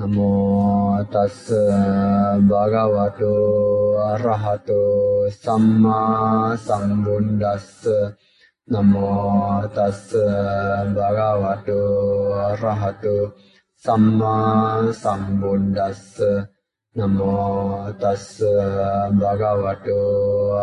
[0.00, 1.52] නමෝ තස්
[2.48, 7.84] භගවතෝ අරහතෝ සම්මා සම්බුද්දස්ස.
[8.68, 10.00] නමෝ තස්
[10.96, 13.24] භගවතෝ අරහතෝ
[13.84, 16.16] සම්මා සම්බුද්දස්ස.
[16.96, 18.26] නමෝ තස්
[19.12, 20.08] භගවතෝ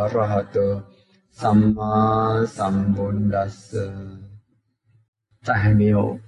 [0.03, 0.73] අරහතෝ
[1.37, 3.61] සම්මා සම්බුද්දස්ස.
[5.43, 6.26] තහමියෝ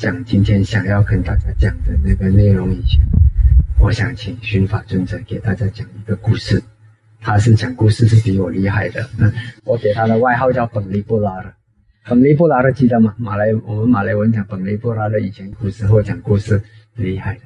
[0.00, 2.98] 讲今天想要跟大家讲的那个内容以前，
[3.78, 6.62] 我想请寻法尊者给大家讲一个故事。
[7.20, 9.06] 他是讲故事是比我厉害的，
[9.62, 11.52] 我给他的外号叫本利布拉的。
[12.06, 13.14] 本利布拉的记得吗？
[13.18, 16.62] 马来我们马来文讲本利布拉的，以前古时候讲故事
[16.94, 17.40] 厉害的。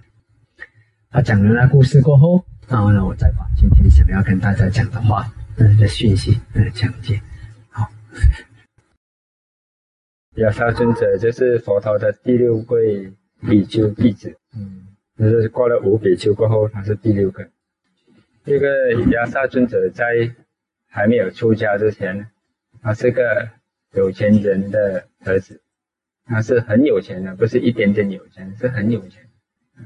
[1.10, 7.20] 他讲了那故事过后，然后呢，我再把今天想要跟大家讲的话，嗯的讯息嗯讲解。
[7.68, 7.90] 好。
[10.36, 13.12] 亚萨尊者就是佛陀的第六位
[13.48, 17.48] 比丘弟子，嗯，就是过了五比丘过后，他是第六个。
[18.44, 20.34] 这个亚萨尊者在
[20.88, 22.26] 还没有出家之前，
[22.82, 23.48] 他是个
[23.92, 25.60] 有钱人的儿子，
[26.24, 29.22] 他是很有钱的，不是一点点有钱，是很有钱。
[29.78, 29.84] 嗯，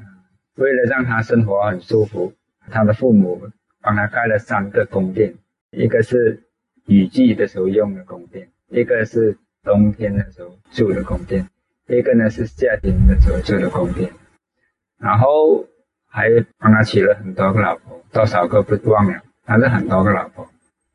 [0.54, 2.32] 为了让他生活很舒服，
[2.70, 3.50] 他的父母
[3.82, 5.34] 帮他盖了三个宫殿，
[5.72, 6.44] 一个是
[6.86, 9.36] 雨季的时候用的宫殿，一个是。
[9.68, 11.46] 冬天的时候住的宫殿，
[11.88, 14.10] 一个呢是夏天的时候住的宫殿，
[14.98, 15.66] 然后
[16.08, 20.48] 还帮他娶了很多个老婆，多少个不忘了，反正很多个老婆。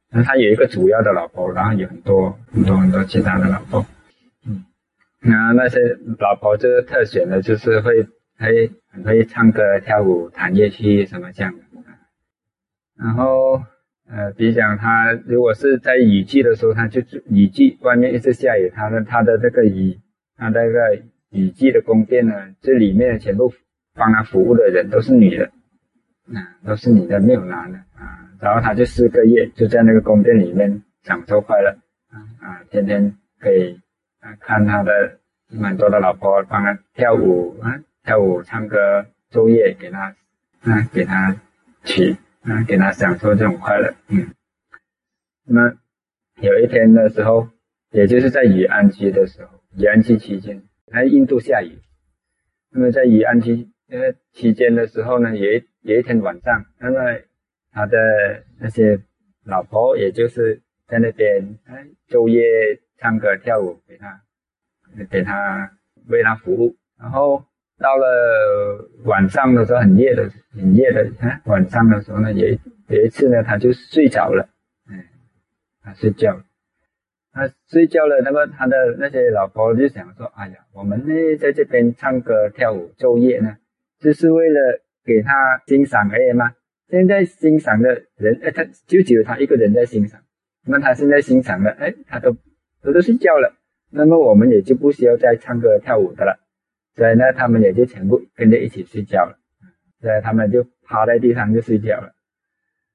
[0.10, 3.86] 那他有一个主要的老婆，然后有很多很多很多其他的老婆。
[4.48, 4.66] 嗯，
[5.20, 5.80] 那那些
[6.18, 8.02] 老婆就是特选的，就是会
[8.40, 11.60] 会很会唱歌、跳舞、弹乐器什么这样的。
[12.98, 13.62] 然后。
[14.16, 20.00] 呃，比如讲，他如果是在雨季的时候，他就雨季外面一直下雨，他的他的这个雨，
[20.38, 23.52] 他那个雨季的宫殿呢，这里面全部
[23.96, 25.46] 帮他服务的人都是女的，
[26.32, 28.30] 啊，都是女的，没有男的啊。
[28.40, 31.76] 然后他就四个月就在那个宫殿里面享受快乐，
[32.12, 33.80] 啊啊，天天可以
[34.20, 35.18] 啊看他的
[35.50, 40.16] 蛮多的老婆帮他跳舞啊，跳舞、唱歌、昼夜给他
[40.62, 41.36] 啊，给他
[41.84, 42.16] 娶。
[42.44, 44.34] 啊，给他享受这种快乐，嗯。
[45.46, 45.78] 那么
[46.42, 47.48] 有一天的时候，
[47.92, 51.80] 也就是在雨安期的时候，雨安期期间，在印度下雨。
[52.70, 57.20] 那么在雨安期呃期间的时候呢，有一有一天晚上，那么
[57.72, 59.00] 他的那些
[59.46, 62.44] 老婆，也就是在那边哎昼夜
[62.98, 64.22] 唱歌跳舞给他，
[65.10, 65.72] 给他
[66.08, 67.46] 为他服务，然后。
[67.84, 71.04] 到了晚上的时候，很夜的，很夜的。
[71.20, 72.48] 啊，晚上的时候呢，有
[72.88, 74.48] 有一次呢，他就睡着了。
[74.90, 75.04] 嗯，
[75.84, 76.42] 他睡觉，
[77.34, 78.22] 他睡觉了。
[78.24, 83.58] 那么他的那些老婆就想说：“哎呀，我们呢在这边唱歌跳舞昼夜呢，
[84.00, 86.54] 就是为了给他欣赏而已吗？
[86.90, 90.22] 现在欣赏的人，哎，他就只有他一个人在欣赏。
[90.66, 92.38] 那他现在欣赏了，哎，他都
[92.82, 93.54] 都都睡觉了。
[93.90, 96.40] 那么我们也就不需要再唱歌跳舞的了。”
[96.96, 99.40] 所以呢，他们也就全部跟着一起睡觉了。
[100.02, 102.14] 所以他们就趴在地上就睡觉了。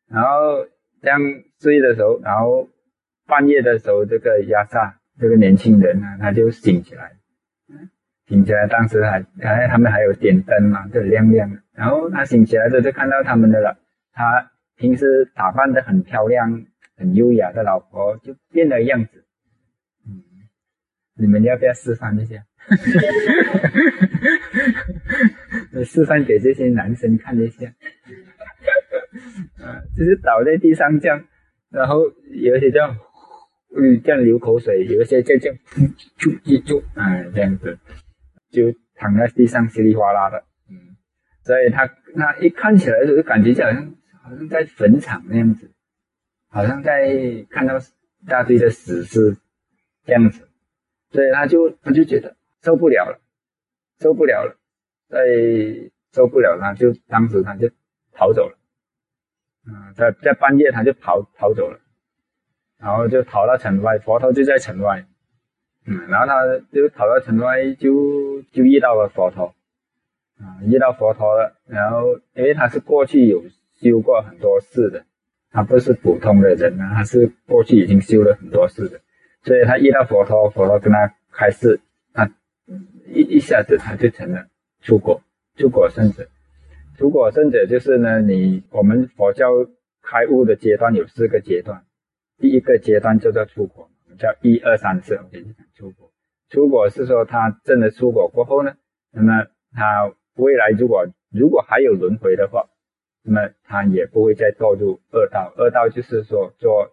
[0.09, 0.66] 然后
[1.00, 1.19] 这样
[1.59, 2.69] 睡的时候，然后
[3.26, 7.12] 半夜的时候，这个亚萨这个年轻人呢，他就醒起来。
[8.26, 11.62] 醒起来，当时还还他们还有点灯嘛，就亮亮的。
[11.72, 13.78] 然后他醒起来的时候，就看到他们的了。
[14.12, 19.25] 他平时打扮的很漂亮、很优雅的老婆，就变了样子。
[20.06, 20.20] 嗯，
[21.15, 22.44] 你们要不要示范一下？
[22.69, 23.69] 哈哈哈
[25.73, 27.67] 哈示范给这些男生看一下，
[29.59, 31.25] 啊，就是倒在地上这样，
[31.71, 32.97] 然后有一些这样，
[33.75, 35.41] 嗯，这样流口水，有一些这样，
[36.19, 37.78] 就就就，啊，这样子，
[38.51, 40.97] 就躺在地上稀里哗啦的，嗯，
[41.45, 45.71] 所以他他一看起来就感觉就好像好像在坟场那样子，
[46.51, 47.78] 好像在看到
[48.27, 49.37] 大堆的死尸
[50.05, 50.49] 这样子，
[51.12, 52.37] 所以他就他就觉得。
[52.63, 53.21] 受不了了，
[54.01, 54.57] 受不了了，
[55.09, 55.19] 在
[56.13, 57.71] 受不了，他就当时他就
[58.13, 58.59] 逃走了，
[59.66, 61.78] 嗯，在在半夜他就跑逃走了，
[62.78, 65.05] 然后就逃到城外，佛陀就在城外，
[65.87, 69.54] 嗯，然后他就逃到城外，就就遇到了佛陀，
[70.39, 73.45] 啊，遇到佛陀了，然后因为他是过去有
[73.81, 75.04] 修过很多事的，
[75.53, 79.01] 他不是普通的人啊，他是过去已经修了很多事的，
[79.43, 81.81] 所以他遇到佛陀，佛陀跟他开示。
[83.06, 84.47] 一一下子他就成了
[84.80, 85.22] 出果，
[85.56, 86.28] 出果圣者。
[86.97, 89.47] 出果圣者就是呢，你我们佛教
[90.03, 91.84] 开悟的阶段有四个阶段，
[92.38, 93.88] 第一个阶段叫做出果，
[94.18, 96.12] 叫一二三四，我给你讲出果。
[96.50, 98.74] 出果是说他真的出果过后呢，
[99.12, 102.68] 那么他未来如果如果还有轮回的话，
[103.22, 105.53] 那么他也不会再堕入恶道。
[105.56, 106.91] 恶道就是说做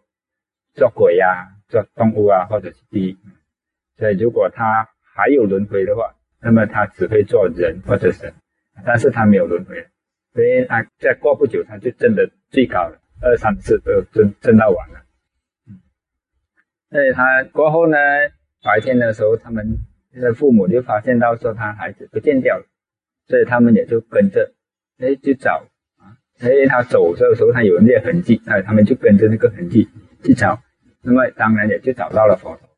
[0.73, 3.17] 做鬼呀，做动物啊，或者是地狱。
[3.97, 8.33] 所以如果他还有轮回的话，那么他只会做人或者神，
[8.85, 9.87] 但是他没有轮回，
[10.33, 15.05] 所以他在过不久他就真的最高了，二三次都真真到完了。
[15.69, 15.79] 嗯，
[16.89, 17.97] 所以他过后呢，
[18.61, 19.77] 白天的时候，他们
[20.11, 22.65] 的父母就发现到说他孩子不见掉了，
[23.25, 24.53] 所以他们也就跟着，
[24.99, 25.65] 哎，去找
[25.97, 29.87] 啊，所以他走的时候他有那些痕迹，哎，他们就跟着那个痕迹
[30.25, 30.61] 去找，
[31.01, 32.69] 那么当然也就找到了佛陀，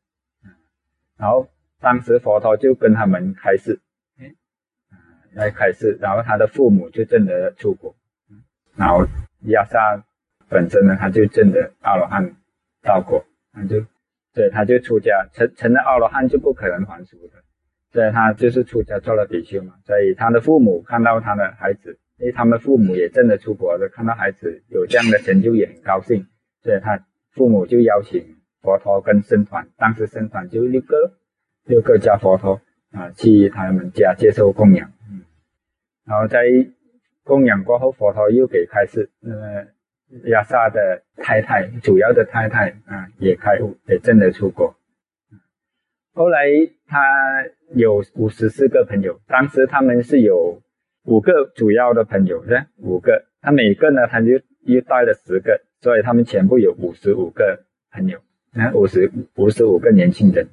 [1.18, 1.48] 然后。
[1.80, 3.80] 当时佛陀就跟他们开示，
[4.18, 4.34] 哎，
[5.32, 7.94] 来开示，然后他的父母就证得出国，
[8.76, 9.06] 然后
[9.42, 10.04] 亚萨
[10.48, 12.34] 本身呢，他就证得阿罗汉
[12.82, 13.80] 道果，他就，
[14.34, 17.44] 所以他就出家成成了阿罗汉就不可能还俗的，
[17.92, 26.26] 所以他就是出家做了比丘嘛，所以他的父母看到他的孩子，因为他们父母也证得出国的，看到孩子有这样的成就也很高兴，
[26.62, 31.14] 所以他父母就邀请佛陀跟僧团，当时僧团就六个。
[31.68, 32.62] 六个家佛陀
[32.92, 35.20] 啊，去他们家接受供养，嗯，
[36.06, 36.40] 然后在
[37.22, 39.66] 供养过后，佛陀又给开示，那么
[40.30, 44.74] 亚萨的太太，主要的太太啊，也开悟，也证得出国。
[46.14, 46.46] 后来
[46.86, 46.98] 他
[47.74, 50.62] 有五十四个朋友，当时他们是有
[51.04, 57.62] 五个主要的朋友，是五个，他每个呢，他就又带了十个，所以他们全部有五十五个
[57.92, 58.20] 朋友，
[58.54, 60.48] 那五十五十五个年轻人。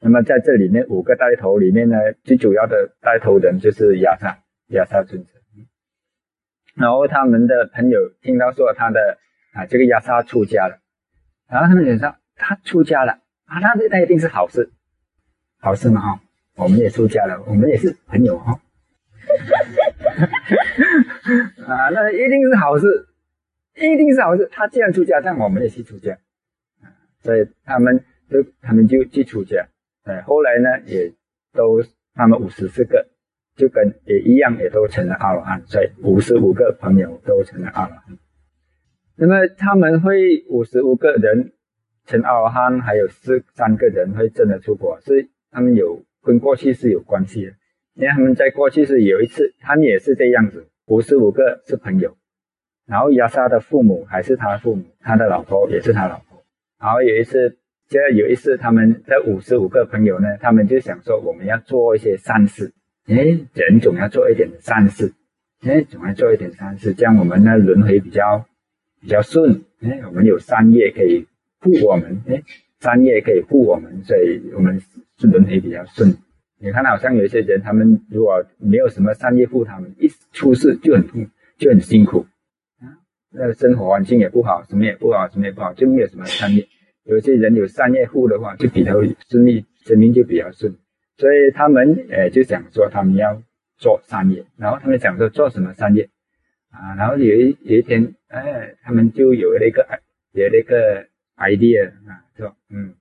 [0.00, 4.38] 那么在这里面五个带头里面呢，最主要的带头人就是亚萨，
[4.68, 5.28] 亚萨尊者。
[6.74, 9.18] 然后他们的朋友听到说他的
[9.52, 10.80] 啊这个亚萨出家了，
[11.48, 13.18] 然后他们就说他出家了。
[13.44, 14.70] 啊，那那一定是好事，
[15.58, 16.20] 好事嘛哈，
[16.54, 18.52] 我们也出家了，我们也是朋友哈，
[21.66, 23.08] 啊那一定是好事，
[23.74, 26.16] 一定是好事，他既然出家，但我们也去出家，
[27.22, 29.66] 所以他们就他们就去出家。
[30.26, 31.12] 后来呢，也
[31.52, 31.82] 都
[32.14, 33.06] 他们五十四个，
[33.56, 35.62] 就跟也一样，也都成了阿罗汉。
[35.66, 38.18] 所以五十五个朋友都成了阿罗汉。
[39.16, 41.52] 那么他们会五十五个人
[42.06, 47.52] 成阿罗汉，还有四三个人会真的出国，是他们有跟过去是有关系的。
[47.94, 52.16] 因为他们在过去是有一次，他们也是这样子，五十五个是朋友，
[52.86, 56.44] 然后亚萨的父母还是他父母，他的老婆也是他老婆，
[56.80, 57.59] 然后有一次。
[57.90, 62.72] 就有一次，他们这五十五个朋友呢，他们就想说，我们要做一些善事。
[63.08, 63.16] 哎，
[63.52, 65.12] 人总要做一点善事，
[65.66, 68.46] 哎，总要做一点善事，这样我们呢轮回比较
[69.00, 69.64] 比较顺。
[69.82, 71.26] 哎，我们有善业可以
[71.58, 72.40] 护我们，哎，
[72.78, 74.80] 善业可以护我们，所以我们
[75.18, 76.16] 是轮回比较顺。
[76.60, 81.26] 你看，好像有一些人，他们如果没有什么善业护他们，一出事就很痛，
[81.58, 82.24] 就很辛苦
[82.78, 83.02] 啊。
[83.32, 86.68] 那生活环境也不好，什么也不好，什么也不好，就没有什么善业。
[87.04, 88.94] 有些人有商业户的话，就比较
[89.28, 90.76] 顺利，生命就比较顺。
[91.16, 93.42] 所以他们诶就想说，他们要
[93.76, 94.44] 做商业。
[94.56, 96.08] 然后他们想说做什么商业
[96.70, 96.94] 啊？
[96.96, 99.86] 然后有一有一天，哎，他们就有了一个
[100.32, 101.06] 有了一个
[101.36, 102.94] idea 啊，说嗯，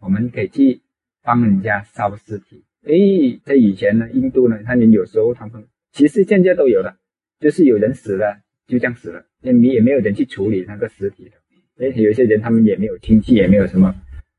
[0.00, 0.80] 我们可以去
[1.22, 2.64] 帮人家烧尸体。
[2.84, 6.96] 诶，在以前呢，印度呢，他们有时候他们其实现在都有了，
[7.38, 11.36] 就是有人死了就这样死了，也没也没有人去处理那个尸体的。
[11.78, 13.94] 而且，有些人他们也没有亲戚，也没有什么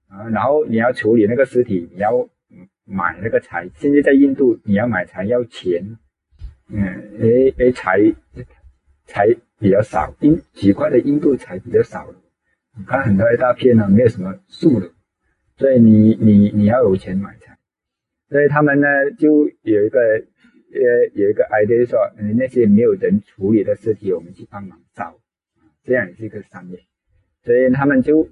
[0.07, 0.29] 啊。
[0.29, 2.29] 然后你要处理那个尸体，你要
[2.85, 3.69] 买那个柴。
[3.75, 5.97] 现在在印度，你要买柴要钱。
[6.69, 6.83] 嗯，
[7.19, 8.13] 哎哎，柴
[9.05, 9.27] 柴
[9.59, 12.07] 比较少，印奇怪的印度柴比较少。
[12.77, 14.91] 你看很多一大片呢，没有什么树的，
[15.57, 17.57] 所以你你你要有钱买柴。
[18.29, 18.87] 所以他们呢
[19.19, 21.99] 就有一个呃有一个 idea 说，
[22.35, 25.19] 那些没有人处理的尸体，我们去帮忙找，
[25.83, 26.79] 这样也是一个商业。
[27.43, 28.29] 所以他们就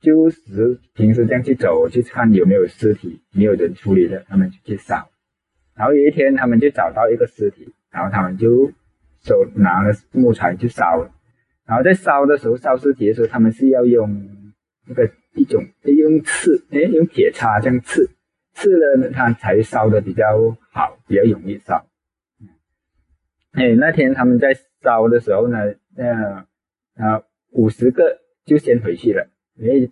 [0.00, 5.10] 就是平时这样去走去看有没有尸体没有人处理的，他们就去烧。
[5.74, 8.70] 然后有一天他们就找到一个尸体，然后他们就
[9.22, 11.10] 手拿了木材去烧。
[11.66, 14.28] 然后在烧的时候烧尸体的时候，他们是要用
[14.86, 18.08] 那个一种用刺，哎，用铁叉这样刺，
[18.52, 21.86] 刺了它才烧的比较好，比较容易烧。
[23.52, 25.58] 哎，那天他们在烧的时候呢，
[25.96, 26.46] 那
[26.94, 28.20] 啊五十个。
[28.44, 29.90] 就先回去了，因为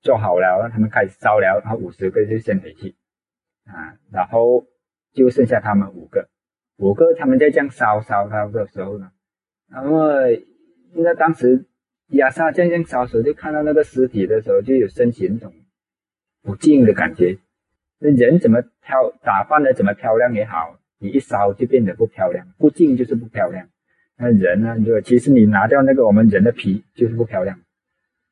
[0.00, 2.94] 做好了，让他们开始烧了，然后五十个就先回去
[3.66, 4.66] 啊，然后
[5.12, 6.28] 就剩下他们五个，
[6.76, 9.10] 五个他们在这样烧烧烧的时候呢，
[9.70, 10.08] 然后
[10.92, 11.66] 那当时
[12.08, 15.52] 亚萨这样烧时候，就看到那个尸体的时候，就有升起那种
[16.42, 17.38] 不敬的感觉。
[17.98, 23.68] 那人怎么漂打扮的怎么漂亮也好，你一烧就变得不漂亮，不净就是不漂亮。
[24.16, 27.58] 那人呢，就其实你拿掉那个我们人的皮就是不漂亮，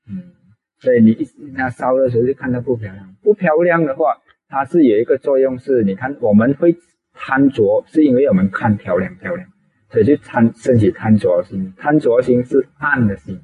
[0.09, 0.33] 嗯，
[0.79, 4.19] 所以你一那烧的时候就看到不漂亮，不漂亮的话，
[4.49, 6.77] 它是有一个作用是，你看我们会
[7.15, 9.49] 贪着，是因为我们看漂亮漂亮，
[9.91, 13.41] 所以就贪升起贪着心，贪着心是暗的心，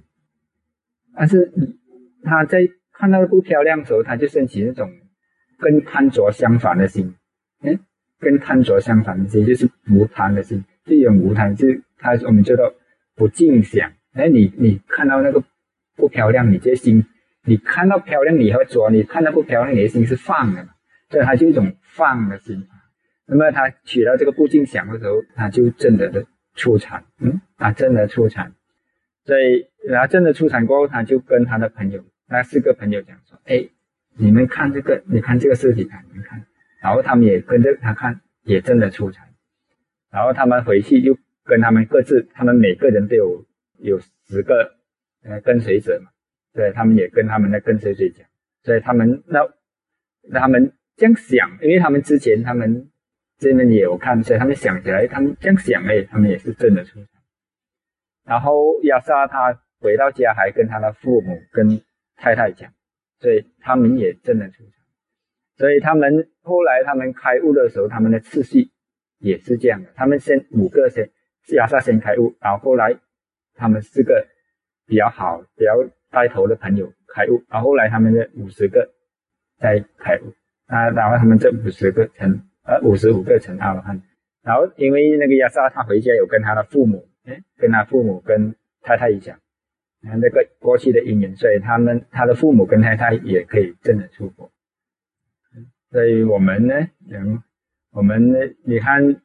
[1.15, 1.53] 但是
[2.23, 4.91] 他在看到不漂亮的时候，他就升起那种
[5.59, 7.15] 跟贪着相反的心，
[7.63, 7.79] 嗯。
[8.21, 12.75] 跟贪着相反的心就是无贪的心，这种无贪就是他我们叫做
[13.15, 13.93] 不净想。
[14.13, 15.41] 哎，你你看到那个
[15.99, 17.05] 不漂亮，你这心
[17.45, 20.71] 你看到漂亮你会着，你看到不漂亮你的心是放的嘛，
[21.11, 22.67] 所以它就一种放的心。
[23.27, 26.25] 那么他取到这个不净想的时候，他就真的的
[26.55, 28.55] 出产，嗯，他真的出产。
[29.25, 33.69] 所以然后真的出产过后，他就跟他的朋友那四个朋友讲说：“哎，
[34.17, 36.43] 你们看这个，你看这个尸体，看你们看。”
[36.81, 39.27] 然后他们也跟着他看，也真的出产。
[40.11, 43.45] 然后他们回去又跟他们各自，他们每个人都有
[43.79, 44.78] 有十个
[45.29, 46.11] 呃跟随者嘛，
[46.55, 48.27] 对，他们也跟他们的跟随者讲，
[48.63, 49.41] 所以他们那
[50.31, 52.89] 那他们这样想，因为他们之前他们
[53.39, 56.99] 这边也有看，所以他们想起来，他们这样想哎，他们也是真的出。
[58.25, 61.81] 然后亚萨他回到家还跟他的父母跟
[62.17, 62.73] 太太讲，
[63.21, 64.73] 所以他们也真的出场。
[65.57, 68.71] 所以他们后来他们开悟的时候，他们的次序
[69.19, 69.91] 也是这样的。
[69.97, 71.11] 他们先五个先，
[71.57, 72.97] 亚萨先开悟，然后后来
[73.55, 74.27] 他们四个
[74.89, 75.73] 比较好、比较
[76.11, 78.91] 带头的朋友开悟，然后后来他们的五十个
[79.61, 80.33] 在开悟，
[80.67, 84.03] 啊，然后他们这五十个成，呃，五十五个成阿罗汉。
[84.43, 89.37] 然后因为那个亚萨他回家有跟他的父母，哎，跟他父母跟太太讲，
[90.03, 94.51] 啊，那个过去的因缘，所以他们他的父母跟太太也可以真的出国。
[95.91, 96.75] 所以我们呢，
[97.07, 97.43] 人，
[97.93, 99.23] 我们呢，你看，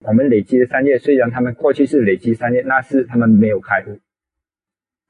[0.00, 3.98] 我们累积的三业，虽然他们过去是累积三业，那是他们没有开悟，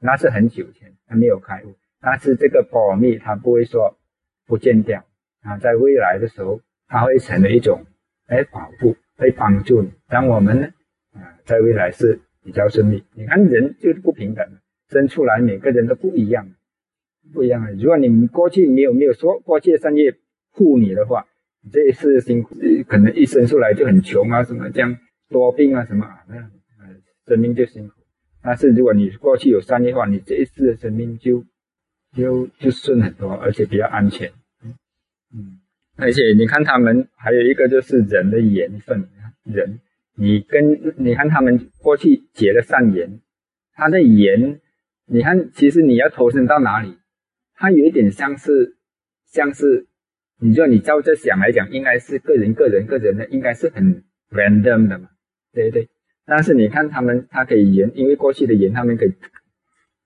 [0.00, 1.74] 那是很久前，他没有开悟。
[2.00, 3.96] 但是这个保密，他不会说
[4.46, 5.04] 不见掉
[5.42, 7.84] 啊，在未来的时候，它会成为一种
[8.28, 9.92] 来保护，会帮助你。
[10.08, 10.68] 当我们呢，
[11.14, 13.04] 啊，在未来是比较顺利。
[13.14, 14.60] 你看人就是不平等的，
[14.90, 16.48] 生出来每个人都不一样，
[17.32, 17.72] 不一样的。
[17.74, 20.16] 如果你过去没有没有说过去的三业。
[20.58, 21.26] 护你的话，
[21.70, 22.56] 这一次辛苦，
[22.88, 24.96] 可能一生出来就很穷啊，什么这样
[25.28, 26.36] 多病啊，什么啊，那
[27.26, 27.94] 生命就辛苦。
[28.46, 31.44] 但是如果你过去有善业的话，你这一次的生命就
[32.14, 34.30] 就就顺很多，而且比较安全。
[35.34, 35.58] 嗯，
[35.96, 39.08] 而且你看他们还有一个就是人的缘分，
[39.44, 39.80] 人
[40.14, 43.20] 你跟你看他们过去结了善缘，
[43.74, 44.60] 他的缘，
[45.06, 46.96] 你看其实你要投身到哪里，
[47.56, 48.76] 他有一点像是
[49.26, 49.88] 像是。
[50.38, 55.08] 你说你照这想来讲，应该是个人、个人、个人的，应该是很 random 的嘛，
[55.54, 55.88] 对不对？
[56.26, 59.14] 但是你看他们，他可以延，因为过去的延，他们可以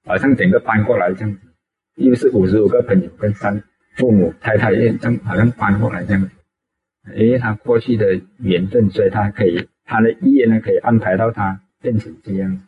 [0.05, 1.41] 好像整个搬过来这样子，
[1.97, 3.63] 又是五十五个朋友跟三
[3.97, 6.31] 父母、太太，这样好像搬过来这样子，
[7.17, 12.65] 因为他过去的缘分，所以他可以他的业呢可以安排到他变成这样子。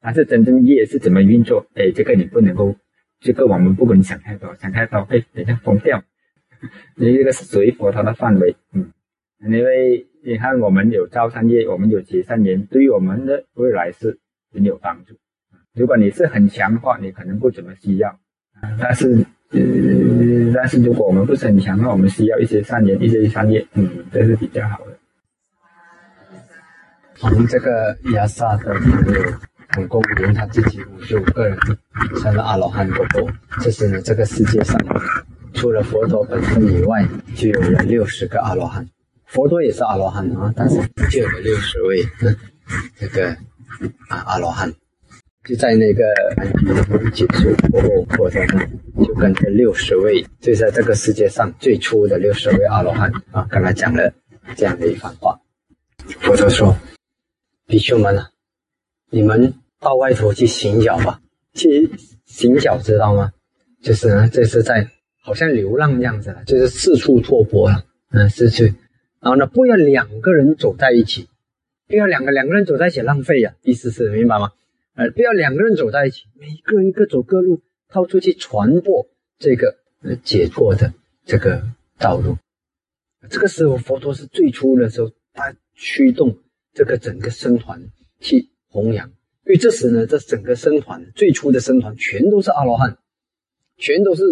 [0.00, 1.66] 但是真正业是怎么运作？
[1.74, 2.76] 哎，这个你不能够，
[3.18, 6.04] 这个我们不能想太多，想太多会等下疯掉。
[6.94, 8.92] 你这个是属于佛陀的范围，嗯，
[9.40, 14.18] 因为你看我们有造善业，我们有结善缘，对于我们的未来是
[14.52, 15.14] 很有帮助。
[15.74, 18.18] 如果你是很强的话，你可能不怎么需要，
[18.80, 24.98] 但是，呃，但是如果我们不是很强的话，我们需要一些善缘，一些善业，嗯，这是比较好的。
[27.22, 29.22] 我们这个亚萨的朋友，
[29.72, 31.56] 总共连他自己五十五个人
[32.20, 33.28] 成了阿罗汉过后，
[33.60, 34.76] 这是这个世界上。
[35.54, 38.86] 除了佛陀本身以外，就有了六十个阿罗汉。
[39.28, 40.76] 佛陀也是阿罗汉啊，但是
[41.10, 42.04] 就有了六十位
[42.96, 43.30] 这个
[44.08, 44.72] 啊阿罗汉。
[45.44, 46.04] 就在那个
[47.12, 48.68] 结束过后，佛陀呢
[49.06, 54.12] 就跟这六十位，就在这个世界上最初的六十位阿罗汉啊，跟他讲了
[54.56, 55.38] 这样的一番话。
[56.20, 56.76] 佛陀说
[57.66, 58.30] ：“比丘们啊，
[59.10, 61.20] 你们到外头去行脚吧。
[61.54, 61.90] 去
[62.26, 63.30] 行脚知道吗？
[63.82, 64.88] 就是呢，这是在。”
[65.20, 68.64] 好像流浪样子了，就是四处托钵了，嗯，四处。
[69.20, 71.28] 然后呢，不要两个人走在一起，
[71.86, 74.52] 不要两个两个人走在一起浪费呀，意思是明白吗？
[74.94, 77.60] 呃，不要两个人走在一起，每个人各走各路，
[77.92, 79.08] 到处去传播
[79.38, 80.92] 这个呃解脱的
[81.24, 81.62] 这个
[81.98, 82.36] 道路。
[83.28, 86.38] 这个时候，佛陀是最初的时候，他驱动
[86.72, 89.08] 这个整个僧团去弘扬。
[89.08, 92.98] 因为这时呢，这整个僧团最初的僧团全都是阿罗汉，
[93.76, 94.22] 全都是。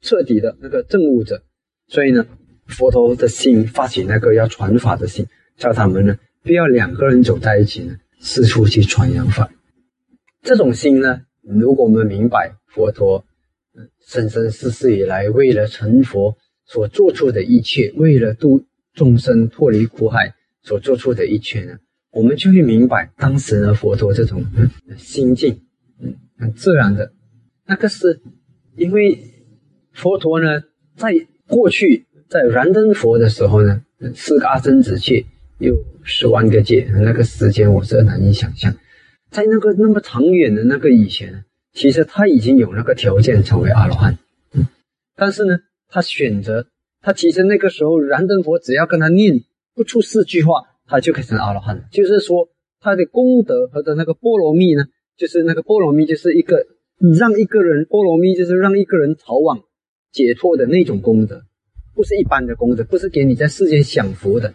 [0.00, 1.42] 彻底的那个证悟者，
[1.86, 2.26] 所以呢，
[2.66, 9.50] 佛陀的心发起那个要传法的心，叫他们呢不要两个人走在一起呢，四处去传扬法。
[10.42, 13.24] 这种心呢，如果我们明白佛陀，
[14.06, 21.78] 生生世世以来为了成佛所做出的一切，为了度众生脱离苦海所做出的一切呢，
[22.10, 24.44] 我们就会明白当时呢佛陀这种
[24.96, 25.62] 心境，
[26.00, 27.12] 嗯，很自然的，
[27.66, 28.20] 那个是
[28.76, 29.18] 因为
[29.92, 30.62] 佛陀呢
[30.96, 31.14] 在
[31.46, 33.80] 过去在燃灯佛的时候呢，
[34.12, 35.24] 四个阿僧子界
[35.58, 35.72] 有
[36.02, 38.74] 十万个界，那个时间我是难以想象。
[39.30, 44.18] 在那个那么长远的那个以前，其实他已经有那个条件成为阿罗汉，
[45.14, 46.66] 但是呢，他选择
[47.00, 51.84] 他其实那个时候燃灯佛只要跟他念不出四句话，他就可以成阿罗汉。
[51.92, 52.48] 就是说
[52.80, 54.86] 他的功德和的那个波罗蜜呢，
[55.16, 56.66] 就是那个波罗蜜就是一个
[57.16, 59.60] 让一个人波罗蜜就是让一个人逃往
[60.10, 61.44] 解脱的那种功德，
[61.94, 64.54] 不是一般的功德，不是给你在世间享福的，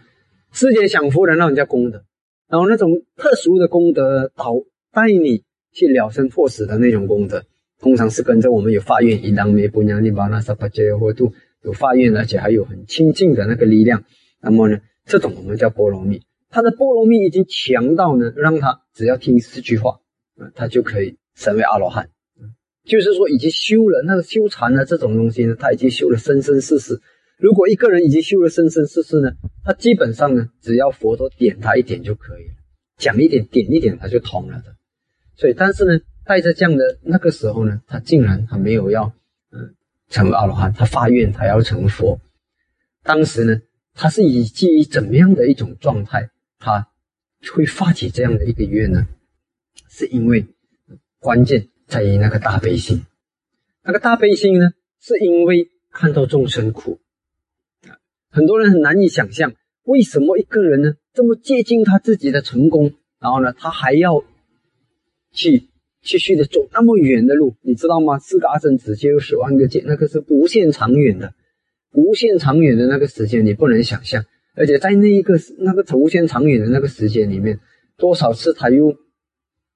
[0.52, 2.04] 世间享福的让人家功德，
[2.48, 4.54] 然后那种特殊的功德导。
[4.92, 7.44] 带你去了生破死的那种功德，
[7.78, 11.32] 通常是跟着我们有发愿，一当灭不娘尼巴那萨巴杰或度
[11.62, 14.02] 有发愿，而且还有很清净的那个力量。
[14.42, 20.00] 那么呢，这种我们叫波罗蜜，他的波罗蜜已经强到呢，让他只要听四句话，
[20.40, 22.10] 啊，他就可以成为阿罗汉。
[22.84, 27.00] 就是说，已经修了那个修禅的这种东西呢，他已经修了生生世世。
[27.40, 29.32] 如果一个人已经修了生生世世呢，
[29.64, 32.54] 他基本上呢，只要佛陀点他一点就可以了，
[32.98, 34.76] 讲一点点一点，他就通了的。
[35.36, 39.14] 所以，但是呢，带着这样的那个时候呢，他竟然他没有要，
[39.52, 39.74] 嗯，
[40.10, 42.20] 成为阿罗汉，他发愿他要成佛。
[43.02, 43.62] 当时呢，
[43.94, 46.28] 他是以基于怎么样的一种状态，
[46.58, 46.88] 他
[47.54, 49.08] 会发起这样的一个愿呢？
[49.88, 50.46] 是因为
[51.18, 53.06] 关键在于那个大悲心。
[53.82, 57.00] 那个大悲心呢，是因为看到众生苦，
[58.30, 59.52] 很多人很难以想象，
[59.84, 64.24] 为什么一个人呢这么接近他自己的成功，然后呢，他还要。
[65.32, 65.68] 去
[66.02, 68.18] 继续的走那么远的路，你知道吗？
[68.18, 71.34] 四个阿僧子就有十万个界，那个是无限长远的，
[71.92, 74.24] 无限长远的那个时间你不能想象。
[74.56, 77.60] 而且在那一个那个无限长远的那个时间里面，
[77.96, 78.90] 多少次他又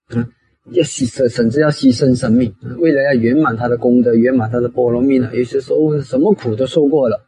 [0.09, 0.27] 嗯
[0.73, 5.31] 要牺牲，甚至要牺牲生命，为了要圆满他的功德，圆满他的波罗蜜呢？
[5.33, 7.21] 有些时候什么苦都受过了。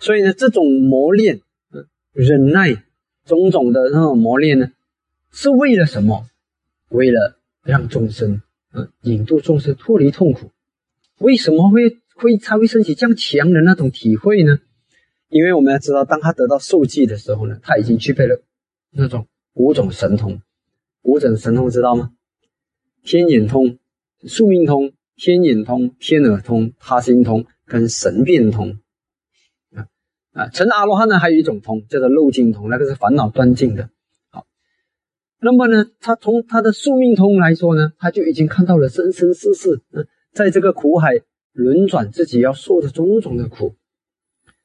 [0.00, 1.40] 所以呢，这种磨练，
[2.12, 2.82] 忍耐，
[3.24, 4.72] 种种的那种磨练呢，
[5.30, 6.26] 是为了什么？
[6.88, 7.36] 为了。
[7.62, 8.40] 让众生，
[8.72, 10.50] 嗯，引渡众生脱离痛苦，
[11.18, 14.60] 为什么会会才会升起这样强的那种体会呢？
[15.28, 18.42] 因为我们要知道，当他得到受记的时候呢，他已经具备了
[18.92, 20.40] 那种五种神通。
[21.02, 22.12] 五种神通知道吗？
[23.04, 23.78] 天眼通、
[24.26, 28.78] 宿命通、天眼通、天耳通、他心通跟神变通。
[30.32, 33.90] 啊，成阿罗汉呢，还有一种通叫做漏尽通，那个是烦恼断尽的。
[34.30, 34.46] 好
[35.40, 41.20] 那么呢，他从他的宿命通来说呢，他就已经看到了生生世世，嗯，在这个苦海
[41.52, 43.74] 轮转，自己要受的种种的苦。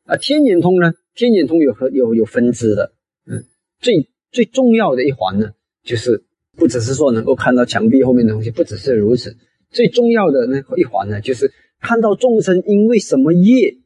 [0.04, 2.93] 啊，天眼通呢，天眼通有和有有分支的，
[3.25, 3.45] 嗯，
[3.80, 6.25] 最最重要的一环呢，就是
[6.56, 9.36] 不只是说能够看到墙壁后面的东西，不只是如此，
[9.71, 13.78] 最重要的那一环呢，就是看到众生因为什么业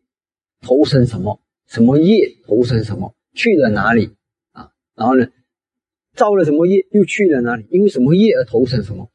[0.61, 1.39] 投生什么，
[1.69, 4.09] 什么业投生什么，去了哪里
[4.51, 5.27] 啊，然后呢？
[6.15, 7.65] 造了什么业，又去了哪里？
[7.69, 9.09] 因为什么业而投生什么？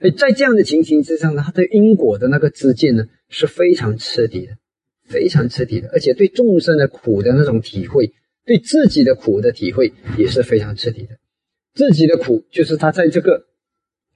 [0.00, 4.56] 所以在这样的情形之上呢，他对因果的那个知见呢是非常彻底的，
[5.04, 8.12] 非常彻底的，而且对众生的苦的那种体会，
[8.44, 11.18] 对自己的苦的体会也是非常彻底的。
[11.74, 13.46] 自己的苦就是他在这个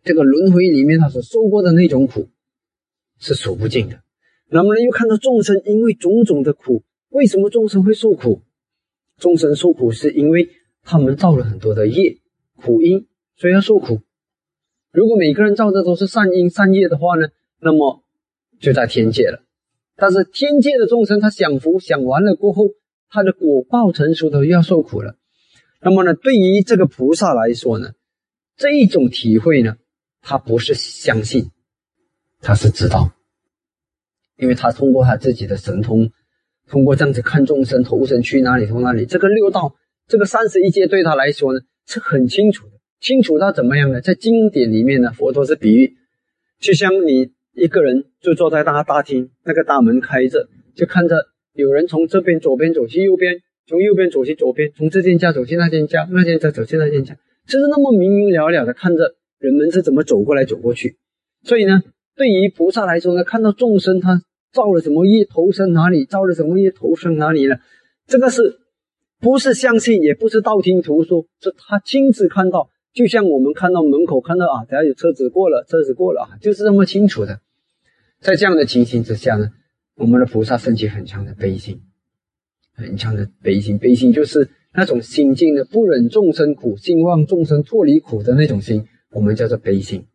[0.02, 2.30] 这个轮回里面他所受过的那种苦
[3.20, 4.02] 是数不尽的。
[4.48, 8.42] 那么呢，又看到众生因为种种的苦，为什么众生会受苦？
[9.18, 10.50] 众生受苦是因为
[10.82, 12.18] 他们造了很多的业。
[12.56, 14.00] 苦因，所以要受苦。
[14.92, 18.04] 如果每个人造的都是善因善业的话呢，那么
[18.60, 19.42] 就在天界了。
[19.96, 22.68] 但是天界的众生，他享福享完了过后，
[23.08, 25.16] 他的果报成熟的要受苦了。
[25.80, 27.92] 那么呢，对于这个菩萨来说呢，
[28.56, 29.76] 这一种体会呢，
[30.20, 31.50] 他不是相信，
[32.40, 33.12] 他是知道，
[34.36, 36.12] 因为他通过他自己的神通，
[36.72, 39.74] 通过这样子看众生投生去哪里投哪里，这个六道，
[40.08, 41.60] 这个三十一界对他来说呢。
[41.84, 44.00] 是很清楚的，清楚到怎么样呢？
[44.00, 45.94] 在经典里面呢，佛陀是比喻，
[46.60, 53.34] 就像你一个人就坐在大大厅，那个大门开着，就看着有人从这边左边走去右边，
[53.66, 57.16] 从右边走去左边，从这间家走去那间家，那间家走去那间家，
[57.48, 60.98] 就是那么明明了了的看着人们是怎么走过来走过去。
[61.42, 61.82] 所以呢，
[62.14, 67.56] 对于菩萨来说呢，看到众生他造了什么业投生哪里，造了什么业投生哪里呢？
[68.06, 68.58] 这个是。
[69.24, 72.70] 不是相信，也不是道听途说，是他亲自看到。
[72.92, 77.38] 就像我们看到门口看到啊，等下有车子过了，车子过了啊，就是这么清楚的。
[78.18, 79.50] 在这样的情形之下呢，
[79.94, 81.82] 我们的菩萨升起很强的悲心，
[82.74, 83.78] 很强的悲心。
[83.78, 90.06] 悲心就是那种心境的不忍众生苦，希望众生脱离苦的那种心，我们叫做悲心。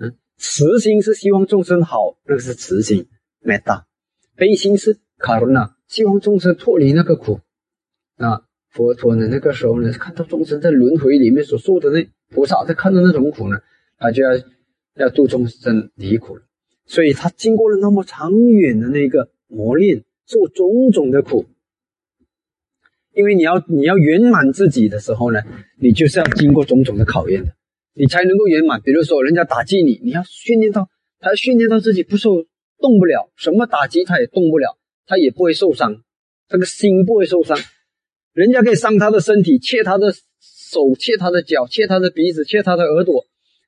[0.00, 3.06] 嗯，慈心是希望众生好，那个是慈心
[3.46, 3.84] Meta，。
[4.34, 7.40] 悲心是 karuna，希望众生脱离那个苦。
[8.16, 13.58] 啊，佛陀呢，那个时候呢，看到众生在轮回里面所受的那菩萨在看到那种苦呢，
[13.98, 14.30] 他就要
[14.96, 16.42] 要度众生离苦了。
[16.86, 21.46] 所以他经过了那么长远的那个磨练，受种种的苦。
[23.12, 25.40] 因为你要你要圆满自己的时候呢，
[25.78, 27.52] 你就是要经过种种的考验的，
[27.94, 28.82] 你才能够圆满。
[28.82, 32.44] 比如说人家打击你，你要训练到他训练到自己不受
[32.78, 36.02] 动不了，什么打击他也动不了，他也不会受伤，
[36.48, 37.58] 这个心不会受伤。
[38.32, 43.24] 人家可以伤他的身体，切他的手，切他的脚，切他的鼻子，切他的耳朵，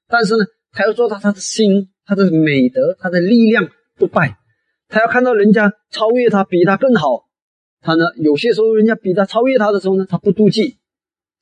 [0.09, 1.91] 但是呢，他要做到他的心。
[2.11, 3.69] 他的美德，他的力量
[3.99, 4.39] 不败，
[4.89, 7.29] 他要看到人家超越他，比他更好。
[7.83, 10.79] 他呢，有些时候人家比他超越他的时候呢，他不妒忌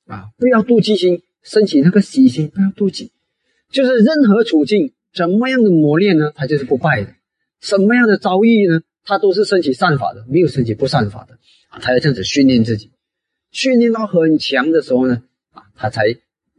[0.07, 3.13] 啊，不要妒忌心，升起那个喜心，不要妒忌。
[3.71, 7.11] 就是任何处境，怎么样的磨练呢，他就是不败的；
[7.61, 11.37] 什么样的遭遇呢，他都是升起善法的，没有升起不善法的
[11.69, 11.79] 啊。
[11.79, 12.91] 他要这样子训练自己，
[13.51, 16.05] 训练到很强的时候呢，啊，他才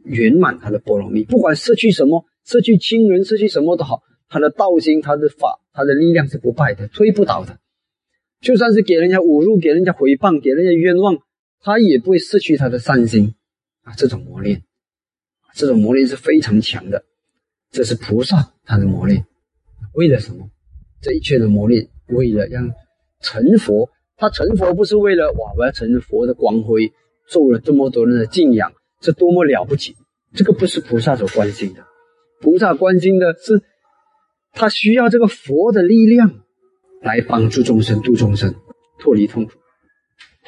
[0.03, 1.23] 圆满他的波罗蜜。
[1.23, 2.25] 不管失去什么。
[2.45, 7.59] 失去亲人，失去什么都好，他的道心、他的法、他的力量是不败的，推不倒的。
[8.41, 11.19] 就算是给人家侮辱、给人家诽谤、给人家冤枉，
[11.59, 13.35] 他也不会失去他的善心
[13.83, 13.93] 啊！
[13.95, 14.63] 这种磨练，
[15.53, 17.03] 这种磨练是非常强的。
[17.69, 19.27] 这是菩萨他的磨练，
[19.93, 20.49] 为了什么？
[21.01, 22.69] 这一切的磨练，为了让
[23.21, 23.89] 成佛。
[24.17, 26.91] 他成佛不是为了哇，我要成佛的光辉，
[27.29, 29.95] 受了这么多人的敬仰，这多么了不起！
[30.33, 31.85] 这个不是菩萨所关心的。
[32.41, 33.61] 菩萨关心的是，
[34.51, 36.41] 他需要这个佛的力量
[37.01, 38.53] 来帮助众生、度众生、
[38.99, 39.53] 脱离痛苦。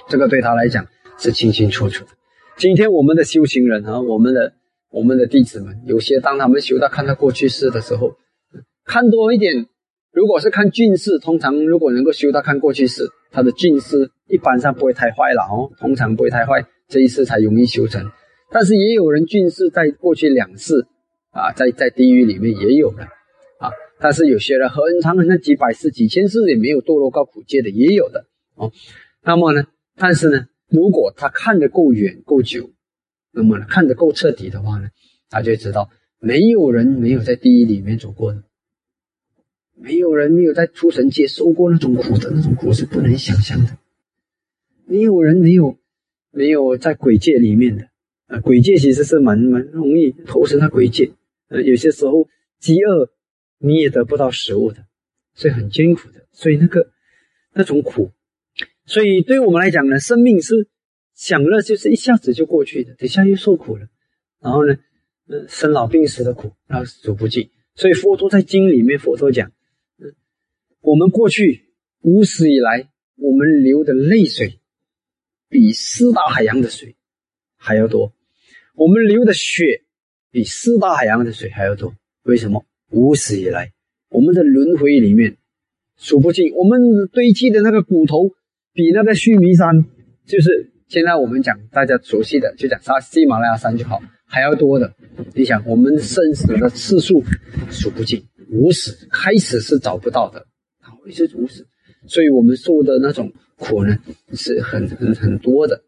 [0.09, 0.87] 这个对他来讲
[1.17, 2.11] 是清清楚楚的。
[2.57, 4.51] 今天我们的修行人啊，我们的
[4.89, 8.17] 我们的弟子们，有些当他们修到看到过去式的时候，
[8.83, 9.67] 看多一点。
[10.11, 18.09] 如果是看近世，通常如果能够修到看过去式，他的近世一般上不会太坏了哦，通常不会太坏，这一次才容易修成。
[18.51, 20.87] 但是也有人近世在过去两世。
[21.33, 23.03] 啊，在在地狱里面也有的，
[23.57, 23.71] 啊，
[24.01, 28.69] 但是有些人很长很长几百世、几千世也没有堕落到苦界的也有的哦。
[29.23, 29.63] 那么呢，
[29.95, 32.69] 但是呢，如果他看得够远、够久，
[33.31, 34.89] 那么呢，看得够彻底的话呢，
[35.29, 38.43] 他就知道没有人没有在地狱里面走过的，
[39.81, 43.77] 没有人没有在出神界受过那种苦的，那种苦是不能想象的，
[44.85, 45.77] 没有人没有
[46.29, 47.89] 没有在鬼界里面的。
[48.27, 51.11] 啊，鬼界其实是蛮蛮容易投身到鬼界，
[51.49, 53.09] 呃，有些时候饥饿
[53.57, 54.85] 你也得不到食物的，
[55.33, 56.91] 所以很艰苦的，所以那个
[57.53, 58.11] 那种苦，
[58.85, 60.69] 所以对我们来讲呢，生命是
[61.13, 63.87] 享乐就是一下子就过去的，等下又受苦了，
[64.39, 64.77] 然后呢，
[65.27, 69.51] 呃，生老病死的苦，然后数不尽，所以佛陀在经里面，佛陀讲，
[70.81, 71.65] 我们过去
[72.01, 74.59] 无始以来，我们流的泪水
[75.47, 76.95] 比四大海洋的水
[77.55, 78.13] 还要多。
[78.73, 79.83] 我们流的血
[80.31, 82.65] 比四大海洋的水还要多，为什么？
[82.89, 83.71] 无始以来，
[84.09, 85.37] 我们的轮回里面
[85.97, 86.81] 数不尽，我们
[87.13, 88.31] 堆积的那个骨头
[88.73, 89.85] 比那个须弥山，
[90.25, 94.95] 就是现在我们讲大家熟悉的，就讲沙喜马拉雅山就好，还要多的。
[95.35, 97.23] 你想，我们生死的次数
[97.69, 100.47] 数不尽，无始开始是找不到的，
[101.07, 101.67] 一直如此，
[102.07, 103.97] 所以我们受的那种苦呢，
[104.33, 105.83] 是很很很多的。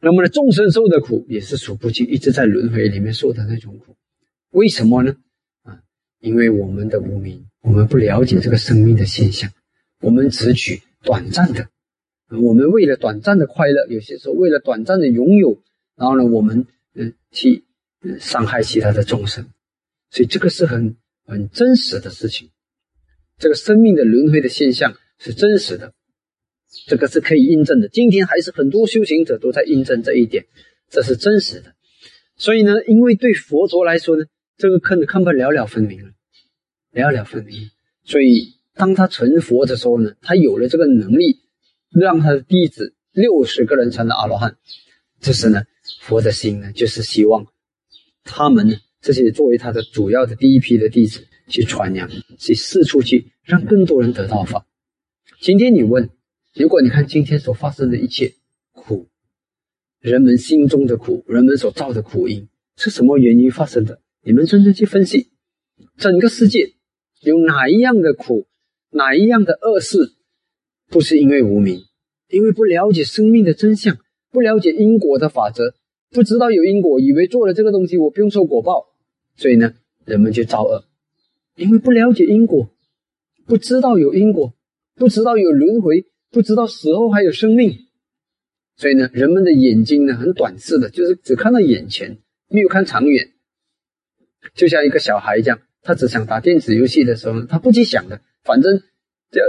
[0.00, 3.96] 那么呢，众生受的苦也是数不尽，一直在轮回里面受的那种苦，
[4.50, 5.16] 为什么呢？
[5.62, 5.80] 啊，
[6.20, 9.50] 因为我们的无明，我们不了解这个生命的现象，
[10.00, 11.68] 我们只取短暂的，
[12.28, 15.62] 我们为了短暂的快乐，有些时候为了短暂的拥有，
[15.96, 17.64] 然后呢，我们嗯去
[18.20, 19.46] 伤害其他的众生，
[20.10, 22.50] 所以这个是很很真实的事情，
[23.44, 25.92] 这个生命的轮回的现象是真实的。
[26.86, 30.46] 这个是可以印证的，今天还是很多修行者都在印证这一点，
[30.88, 31.74] 这是真实的。
[32.38, 34.24] 所以呢，因为对佛陀来说呢，
[34.56, 36.12] 这个看看不了了分明了，
[36.92, 37.68] 了了分明。
[38.02, 41.40] 所以当他成佛的时候呢，他有了这个能力，
[41.90, 44.56] 让他的弟子六十个人成了阿罗汉。
[45.20, 45.64] 这时呢，
[46.00, 47.46] 佛的心呢，就是希望
[48.24, 54.66] 他们呢，这些作为他的主要的第一批的弟子去传扬，去四处去让更多人得到法。
[55.40, 56.10] 今天你问。
[56.56, 58.34] 如果你看今天所发生的一切
[58.70, 59.08] 苦，
[59.98, 64.00] 人们心中的苦，人们所造的苦因是什么原因发生的？
[64.22, 65.30] 你们真正去分析，
[65.96, 66.74] 整个世界
[67.22, 68.46] 有哪一样的苦，
[68.90, 70.12] 哪一样的恶事，
[70.88, 71.82] 不是因为无名，
[72.28, 73.98] 因为不了解生命的真相，
[74.30, 75.74] 不了解因果的法则，
[76.10, 78.86] 不知道有因果，以为做了这个东西我不用受果报，
[79.34, 80.84] 所以呢，人们就造恶，
[81.56, 82.70] 因为不了解因果，
[83.46, 84.54] 不知道有因果，
[84.94, 87.78] 不知道有轮回，不知道死后还有生命，
[88.76, 93.30] 所以呢，人们的眼睛呢很短视的，就是只看到眼前，没有看长远。
[94.54, 98.82] 就像一个小孩一样，他只想打电子游戏的时候，他不去想的，反正
[99.30, 99.40] 这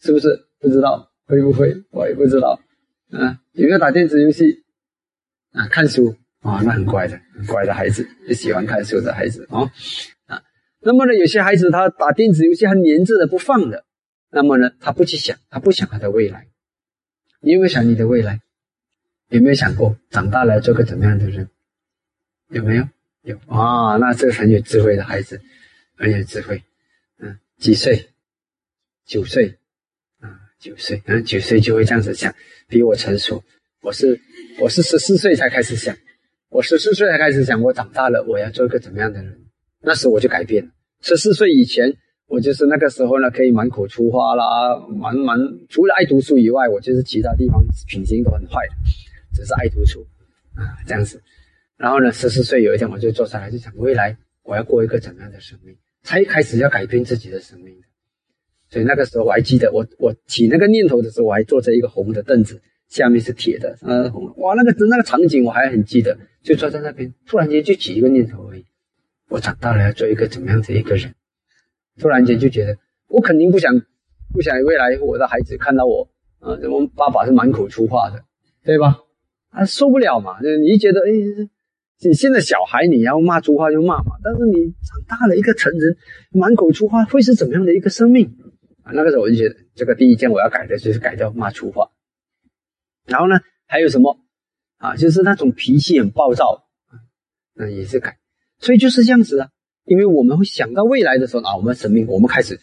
[0.00, 2.60] 是不是不知道会不会，我也不知道
[3.10, 3.38] 啊。
[3.52, 4.64] 有没有打电子游戏
[5.52, 5.68] 啊？
[5.68, 9.72] 看书啊，那很乖的，很乖的孩子，就喜欢看书的孩子啊啊。
[10.86, 13.84] 那么呢，有些孩子他打电子游戏还黏着的不放的，
[14.30, 16.46] 那么呢，他不去想，他不想他的未来。
[17.40, 18.40] 你有没有想你的未来？
[19.30, 21.48] 有没有想过长大了做个怎么样的人？
[22.50, 22.88] 有没有？
[23.22, 25.40] 有啊，那这个很有智慧的孩子，
[25.96, 26.62] 很有智慧。
[27.18, 28.08] 嗯，几岁？
[29.04, 29.58] 九岁。
[30.20, 32.32] 啊，九岁，嗯，九岁就会这样子想，
[32.68, 33.42] 比我成熟。
[33.82, 34.20] 我是
[34.60, 35.96] 我是十四岁才开始想，
[36.48, 39.46] 我十四岁才开始想，我长大了我要做个怎么样的人？
[39.80, 40.70] 那时我就改变了。
[41.06, 45.38] 十四岁以前，我就是那个时候呢，可以满口粗话啦，满满
[45.68, 48.74] 除了爱读书以外，我就是其他地方品行都很坏的，
[49.32, 50.04] 只是爱读书
[50.56, 51.22] 啊，这样子。
[51.76, 55.76] 然后呢，十四岁有一天，我就坐下来就想，未来我要过一个怎么样的生命？
[56.02, 57.86] 才开始要改变自己的生命的。
[58.68, 68.64] 所以那个时候我还记得，我我起那个念头的时候，我还坐在一个红的凳子，下面是铁的，呃，哇，那个那个场景我还很记得，就坐在那边，突然间就起一个念头而已。
[69.28, 71.14] 我长大了要做一个怎么样的一个人？
[71.98, 72.76] 突然间就觉得，
[73.08, 73.72] 我肯定不想
[74.32, 76.08] 不想未来我的孩子看到我，
[76.40, 78.24] 啊，我爸爸是满口粗话的，
[78.64, 78.98] 对吧？
[79.50, 80.38] 啊，受不了嘛！
[80.40, 81.48] 你一觉得，哎。
[82.00, 84.18] 你现在小孩，你要骂粗话就骂嘛。
[84.22, 85.96] 但是你长大了一个成人，
[86.30, 88.36] 满口粗话会是怎么样的一个生命
[88.82, 88.92] 啊？
[88.92, 91.88] 那个时候我就觉得，这个第一件我要改的就是改掉骂粗话。
[93.06, 94.18] 然后呢，还有什么
[94.76, 94.94] 啊？
[94.94, 97.00] 就是那种脾气很暴躁啊，
[97.54, 98.18] 那也是改。
[98.60, 99.48] 所以就是这样子啊。
[99.84, 102.58] 因为我们会想到未来的时候啊，我们的生命我们开始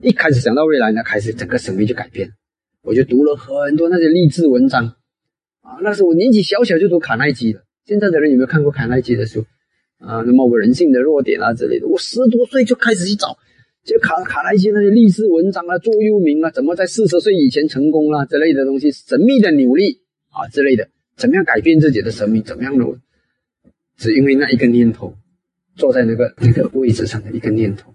[0.00, 2.30] 一开始想到未来呢，开始整个生命就改变。
[2.82, 4.86] 我就读了很多那些励志文章
[5.60, 5.78] 啊。
[5.82, 7.62] 那时候我年纪小小就读卡耐基了。
[7.84, 9.44] 现在的人有没有看过卡耐基的书
[9.98, 10.22] 啊？
[10.26, 13.36] 那么我人性的弱点啊之类的，我十多岁就开始去找，
[13.84, 22.84] 就卡卡耐基那些励志文章啊，座右铭啊，怎么在四十岁以前成功啦之类的东西，神秘的努力啊之类的，怎么样改变自己的生命，怎么样的，
[23.96, 25.14] 只因为那一个念头，
[25.78, 27.94] 坐在那个 那个位置上的一个念头。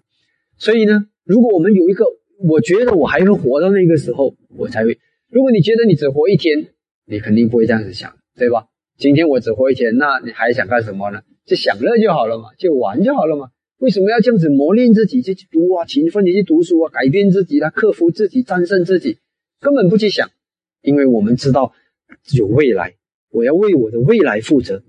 [0.58, 2.06] 所以呢，如果我们有一个，
[2.50, 4.98] 我觉得我还会活到那个时候，我才会。
[5.30, 6.70] 如果你觉得你只活一天，
[7.06, 8.66] 你肯定不会这样子想，对吧？
[8.98, 11.22] 今天我只活一天，那你还想干什么呢？
[11.46, 13.50] 就享乐就好了嘛，就玩就好了嘛。
[13.80, 19.18] 为什么要这样子磨练自己，去读啊，勤奋的去读书啊，改变自己啊，克服自己，战胜自己？
[19.60, 20.30] 根本不去想，
[20.82, 21.74] 因为我们知道
[22.38, 22.96] 有未来，
[23.32, 24.84] 我要为我的未来负责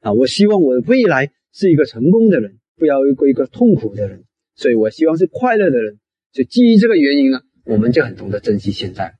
[0.00, 0.12] 啊！
[0.12, 4.24] 我希望我的未来是一个成功的人，不要一个一个痛苦的人，
[4.56, 6.00] 所以我希望是快乐的人。
[6.32, 9.14] 就基于这个原因呢，我们就很懂得珍惜现在。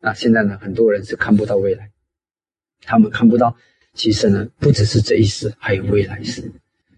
[0.00, 1.90] 那现在呢，很多人是看不到未来。
[2.80, 3.56] 他们看不到，
[3.92, 6.52] 其实呢，不只是这一世，还有未来世。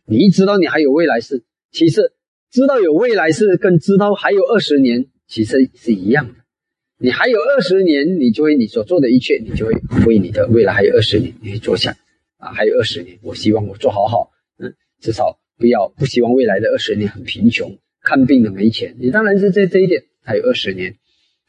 [0.04, 2.12] 你一知道你还有未来世，其实
[2.50, 6.35] 知道有未来世跟知道还有二十年，其实是一样的。
[6.98, 9.72] 你还有二十年，你就会你所做的一切，你就会
[10.06, 11.96] 为你的未来还有二十年，你会做下
[12.37, 14.30] 啊，还有二十年，我希望我做好好，
[15.00, 18.96] 至少不要不希望未来的二十年很贫穷，看病的没钱。
[18.98, 20.96] 你当然是这这一点还有二十年。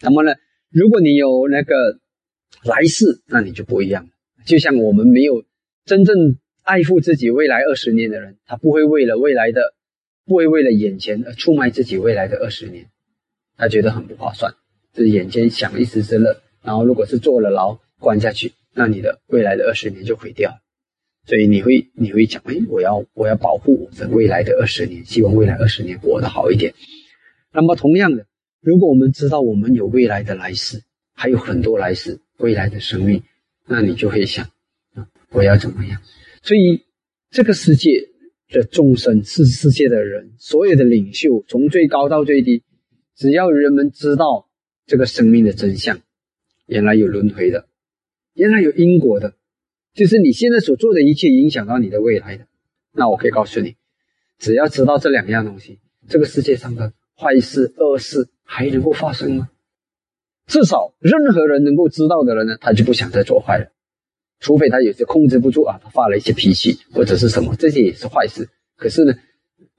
[0.01, 0.33] 那么呢，
[0.69, 1.99] 如果你有那个
[2.63, 4.09] 来世，那你就不一样了。
[4.45, 5.43] 就像我们没有
[5.85, 9.75] 真正爱护自己未来二十年的人，他不会为了未来的，
[10.25, 12.87] 不会为了眼前而出卖自己未来的二十年，
[13.57, 14.53] 他觉得很不划算，
[14.93, 20.57] 就是眼前享一时之乐，然后如果是坐了牢关下去，那你的未来的二十年就毁掉了。
[21.25, 26.73] 所以你会你会讲，哎，我要我要保护我的未来的二十年，希望未来二十年活得好一点。
[27.53, 28.25] 那么同样的，
[28.61, 30.81] 如果我们知道我们有未来的来世，
[31.13, 33.23] 还有很多来世未来的生命。
[33.67, 34.45] 那你就会想，
[34.95, 36.01] 啊，我要怎么样？
[36.41, 36.81] 所以
[37.29, 38.09] 这个世界
[38.49, 42.63] 的众生，是世界的人，所有的领袖，从最高到最低，
[43.15, 44.49] 只要人们知道
[44.87, 46.01] 这个生命的真相，
[46.65, 47.67] 原来有轮回的，
[48.33, 49.35] 原来有因果的，
[49.93, 52.45] 就是你现在所做的一切影响到你的未来的。
[52.93, 53.75] 那我可以告诉你，
[54.39, 59.49] 只要知道这两样东西，这个世界上的坏事、恶事还能够发生吗？
[60.47, 63.71] 至少任何人能够知道的人呢，他就不想再做坏了。
[64.39, 68.49] 除非他有些控制不住啊，他发了一些脾气或者是什么，这些也是坏事。
[68.75, 69.13] 可是呢，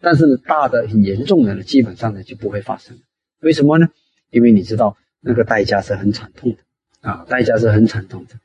[0.01, 2.99] 但是，大的很严重的呢，基本上呢就不会发生。
[3.41, 3.89] 为什么呢？
[4.31, 6.59] 因为你知道那个代价是很惨痛的
[7.01, 8.37] 啊，代价是很惨痛的。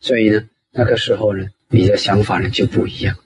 [0.00, 3.16] 所以呢，那个时候呢，你的想法呢就不一样。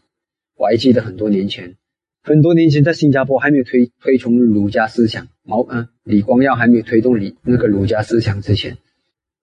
[0.56, 1.74] 我还记得很多年前，
[2.22, 8.78] 很多年前在新加坡还没有推推崇儒家思想，毛嗯李光耀还没有推动李那个儒家思想之前，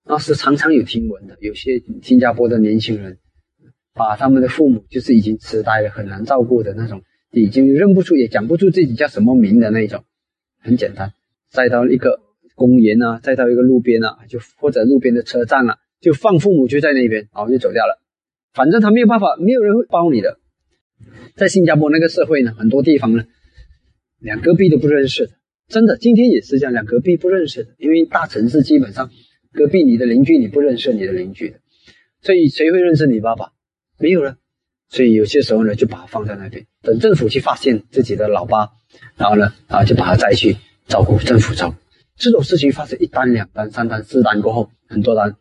[0.06, 1.38] 那是常常有听闻的。
[1.42, 3.18] 有些新加坡的年轻人，
[3.94, 10.06] 把他们的父母就是已经痴呆了、很难照顾的那种，已经认不出也讲不出自己叫什么名的那种，
[10.62, 11.12] 很简单，
[11.50, 12.22] 再到一个
[12.56, 15.80] 公园啊，再到一个路边啊，就或者路边的车站啊。
[16.00, 18.02] 就放父母就在那边，然后就走掉了。
[18.54, 20.40] 反正他没有办法，没有人会帮你的。
[21.36, 23.26] 在新加坡那个社会呢，很多地方呢，
[24.20, 25.34] 两隔壁都不认识的，
[25.68, 27.76] 真的，今天也是这样，两隔壁不认识的。
[27.78, 29.12] 因为大城市基本上，
[29.54, 31.60] 隔壁你的邻居你不认识你的邻居的，
[32.22, 33.52] 所以谁会认识你爸爸？
[34.00, 34.38] 没有了。
[34.90, 38.70] 所以有些时候呢，就把他放在那边，等政府去发现自己的老爸，
[39.18, 40.56] 然后呢，啊，就把他再去
[40.88, 41.76] 照顾，政府照顾。
[42.16, 45.36] 这种事情发生一单、两单、三单、四单过后，很多单。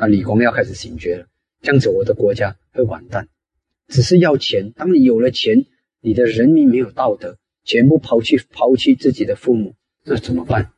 [0.00, 1.26] 那李光耀开始醒觉了，
[1.60, 3.28] 这样子我的国家会完蛋。
[3.86, 5.66] 只是要钱，当你有了钱，
[6.00, 10.72] 你的人民没有道德，全部抛弃抛弃自己的父母，那怎么办？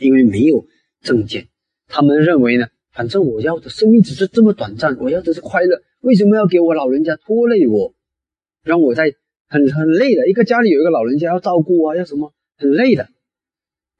[0.00, 0.64] 因为没有
[1.02, 1.48] 证件，
[1.88, 7.94] 他们认为呢，反正我要的生命只是这么短暂，我要的是快乐，为什么要给我老人家拖累我，
[8.64, 9.12] 让我在
[9.46, 13.10] 很很累的一个家里有一个老人家要照顾啊，要什么很累的。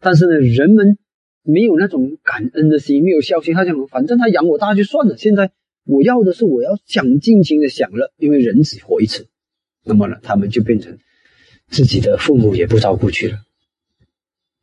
[0.01, 0.97] 但是呢，人们。
[1.51, 5.17] 没有那种感恩的心，没有孝心，他讲反正他养我大就算了。
[5.17, 5.51] 现在
[5.87, 9.29] 我要的是我要想尽情的享乐，因为人只活一次。
[9.83, 10.99] 那么呢，他们就变成
[11.69, 13.39] 自己的父母也不照顾去了。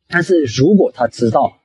[0.06, 1.60] 但是如果他知道，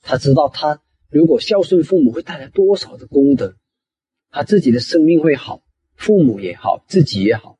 [0.00, 3.56] 他知道他如果孝顺父母会带来多少的功德，
[4.30, 5.64] 他自己的生命会好，
[5.96, 7.58] 父母也好，自己也好。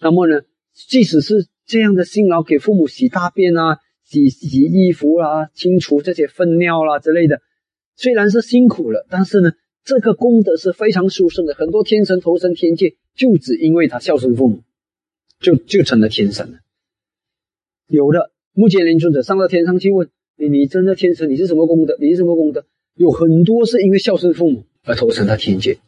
[0.00, 3.80] 那么呢，即使是这样的辛劳，给父母洗大便啊。
[4.04, 7.40] 洗洗衣服啦，清除这些粪尿啦之类的，
[7.96, 11.54] 虽然是辛苦了，但是呢，这个功德是非常殊胜的。
[11.54, 14.62] 很多天神投身天界，就只因为他孝顺父母，
[15.40, 16.58] 就就成了天神了。
[17.86, 21.30] 有的目犍连尊者上到天上去问你：“你真的天神？
[21.30, 21.96] 你是什么功德？
[21.98, 25.78] 你是什么功德？”有很多是因为孝顺父母而投身到天界。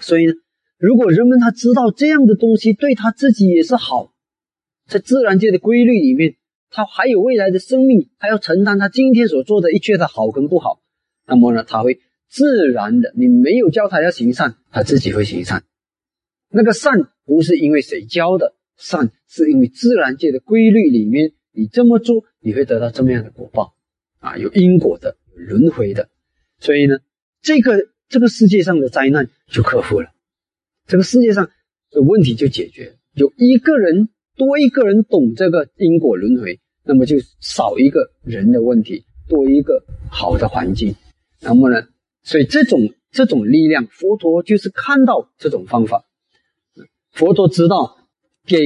[0.00, 0.32] 所以呢，
[0.78, 4.12] 如果人们他知道这样的东西对他自己也是好，
[4.88, 6.36] 在自然界的规律里面。
[6.70, 10.80] 他还有未来的生命，他要承担他今天所做的一切的好跟不好。
[11.26, 15.64] 那么呢，他会自然的，你没有教他要行善，他自己会行善。
[16.48, 23.74] 那个善不是因为谁教的，善是因为自然界的规律里面，你这么做，你会得到这么样的果报
[24.20, 26.08] 啊，有因果的，有轮回的。
[26.60, 27.00] 所以呢，
[27.42, 30.10] 这个这个世界上的灾难就克服了，
[30.86, 31.50] 这个世界上
[31.90, 32.96] 的问题就解决。
[33.12, 34.08] 有一个人。
[34.40, 40.94] 多一个人懂这个因果轮回，那么就少一个人的问题，多一个好的环境。
[41.42, 41.82] 那么呢，
[42.22, 42.78] 所以这种
[43.10, 46.06] 这种力量，佛陀就是看到这种方法。
[47.12, 47.98] 佛陀知道，
[48.46, 48.56] 给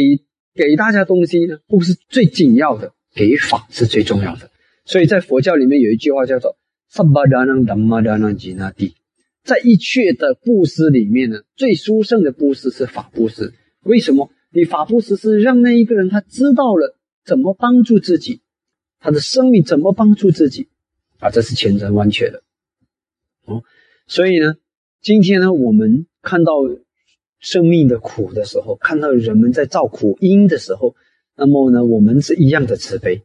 [0.55, 4.53] 给大家东西呢，不是最紧要的，给法是最重要的。
[4.85, 6.57] 所以在佛教里面有一句话叫做
[6.89, 8.95] “萨巴达囊达玛达囊吉那蒂”。
[9.43, 13.53] 在一切的布施里面呢，最殊胜的布施是法布施。
[13.83, 14.31] 为什么？
[14.55, 18.41] 你法布施是让那一个人他知道了怎么帮助自己，
[19.01, 20.69] 他的生命怎么帮助自己
[21.19, 22.45] 啊，这是千真万确的
[23.47, 23.65] 哦。
[24.07, 24.55] 所以呢，
[25.03, 26.53] 今天呢，我们看到
[27.41, 30.95] 生命的苦的时候，看到人们在造苦因的时候，
[31.37, 33.23] 那么呢，我们是一样的慈悲。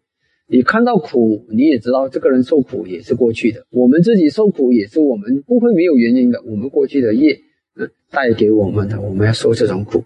[0.48, 7.40] 你看到苦，你也知道这个人受苦也是过去的，我们自己受苦也是我们不会没有原因的，我们过去的业
[7.76, 10.06] 嗯带给我们的，我们要受这种苦。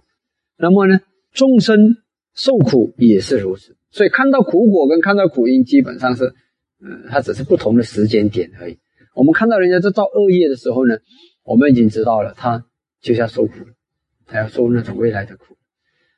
[0.58, 1.00] 那么呢？
[1.34, 1.78] 众生
[2.34, 6.34] 受苦也是如此，所以看到苦果跟看到苦因基本上是，
[6.80, 8.78] 嗯，它只是不同的时间点而已。
[9.16, 10.98] 我们看到人家在造恶业的时候呢，
[11.44, 12.66] 我们已经知道了他
[13.02, 13.54] 就要受苦，
[14.26, 15.56] 他要受那种未来的苦。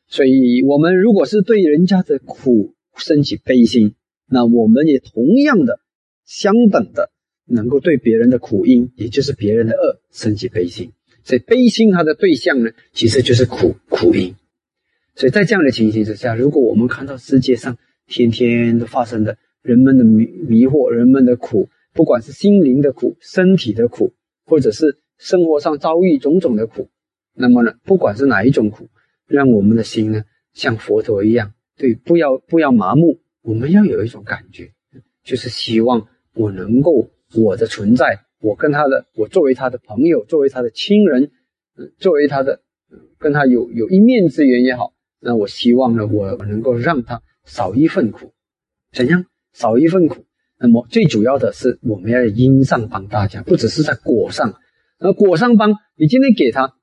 [0.07, 3.95] 所以，我们如果是对人家的苦升起悲心，
[4.29, 5.79] 那我们也同样的、
[6.25, 7.09] 相等的，
[7.47, 10.91] 能够对别人的苦因，也就是别人的恶升起悲心。
[11.23, 14.35] 所以，悲心它的对象呢，其实就是苦苦因。
[15.16, 24.13] 所以在这样的情形之下，如果我们看到世界上天天都发生的人们的迷迷惑、人们的苦，不管是心灵的苦、身体的苦，
[24.45, 26.89] 或者是生活上遭遇种种的苦，
[27.34, 28.89] 那么呢，不管是哪一种苦，
[29.26, 34.72] 让我们的心呢像佛陀一样，对，不要不要麻木，我们要有一种感觉，
[35.24, 41.32] 就是希望我能够我的存在，我跟他的，我作为他的朋友，作为他的亲人，
[41.97, 42.59] 作为他的，
[43.18, 44.93] 跟他有有一面之缘也好，
[45.26, 48.32] 那我希望呢，我能够让他少一份苦，
[48.93, 50.23] 怎样少一份苦？
[50.59, 54.53] 那么最主要的是，我们要因上帮大家，不只是在果上，
[54.99, 56.76] 而果上帮你今天给他，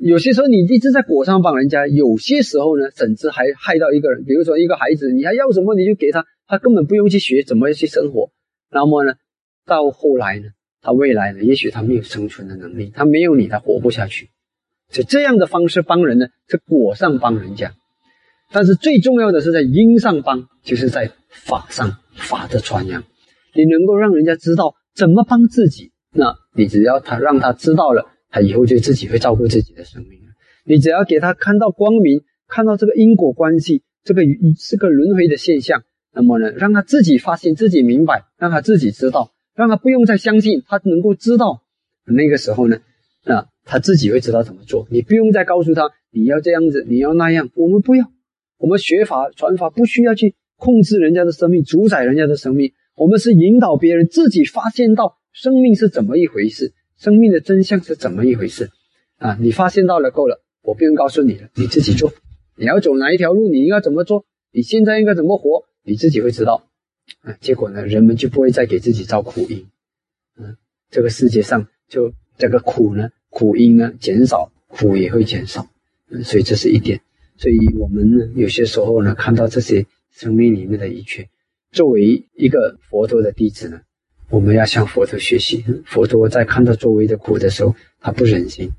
[0.00, 8.30] 有些时候你一直在果上帮人家，有些时候呢，甚至还害到一个人，比如说一个孩子，你还要什么你就给他，他根本不用去学怎么去生活，
[8.70, 9.14] 那么呢，
[9.66, 10.50] 到后来呢？
[10.80, 11.42] 他未来呢？
[11.42, 14.30] 也许他没有生存的能力，他没有你，他活不下去。
[14.92, 17.72] 所以这样的方式帮人呢，是果上帮人家。
[18.52, 23.02] 但是最重要的是在因上帮，就是在法上法的传扬。
[23.54, 30.28] 你能够让人家知道怎么帮自己，那你只要他让他知道了，他以后就自己会照顾自己的生命了。
[30.64, 34.22] 你只要给他看到光明，看到这个因果关系，这个
[34.58, 35.82] 是个轮回的现象，
[36.14, 39.32] 那么呢，让他自己发现自己明白，让他自己知道。
[39.54, 41.62] 让他不用再相信，他能够知道，
[42.06, 42.78] 那个时候呢，
[43.24, 44.86] 啊，他自己会知道怎么做。
[44.90, 47.50] 你不用再告诉他你要这样子，你要那样。
[47.54, 48.10] 我们不要，
[48.58, 52.72] 我们学法传法不需要去控制人家的生命，主宰人家的生命。
[52.94, 58.70] 我们是引导别人自己发现到生命是怎么一回事，生命的真相是怎么一回事。
[59.18, 62.12] 啊，你发现到了够了，我不用告诉你了，你自己做。
[62.56, 64.26] 你要走哪一条路，你应该怎么做？
[64.52, 66.68] 你现在应该怎么活，你自己会知道。
[67.22, 69.66] 啊，结果呢，人们就不会再给自己造苦因，
[70.38, 70.56] 嗯，
[70.90, 75.68] 这个世界上就这个苦呢，苦因呢减少，苦也会减少，
[76.24, 77.00] 所以这是一点。
[77.36, 81.28] 所以我们呢，有些时候呢，看到这些生命里面的一切，
[81.70, 83.80] 作为一个佛陀的弟子呢，
[84.30, 85.64] 我们要向佛陀学习。
[85.86, 88.70] 佛陀在看到周围的苦的时候，他不忍心，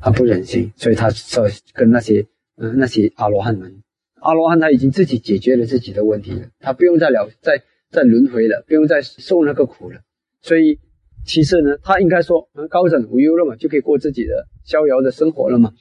[0.00, 2.26] 他不忍心，所以他说跟那些
[2.56, 3.82] 嗯那些阿罗汉们。
[4.20, 10.00] 阿罗汉他已经自己解决了自己的问题了，他不用再了再再轮回了，不用再受那个苦了。
[10.40, 10.78] 所以
[11.24, 15.72] 其次呢，他应该说高枕无忧了嘛，就可以过自己的逍遥的生活了嘛，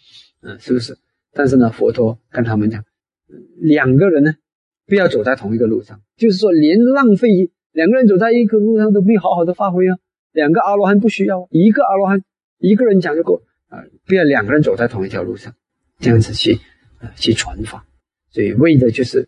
[0.41, 0.97] 嗯，是不是？
[1.33, 2.83] 但是呢，佛陀跟他们讲，
[3.57, 4.33] 两个人呢
[4.85, 7.29] 不要走在同一个路上，就是说连浪费
[7.71, 9.97] 两个人走在一个路上都没有好好的发挥啊。
[10.33, 12.23] 两个阿罗汉不需要，一个阿罗汉
[12.57, 15.53] 一个人讲就够啊，不要两个人走在同一条路上，
[15.99, 16.59] 这样子去
[16.99, 17.85] 啊去传法。
[18.29, 19.27] 所以为的就是